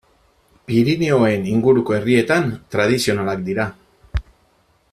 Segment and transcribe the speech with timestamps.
[0.69, 3.71] Pirinioen inguruko herrietan tradizionalak dira.